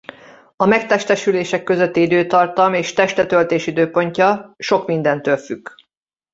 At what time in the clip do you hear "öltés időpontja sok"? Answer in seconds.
3.31-4.87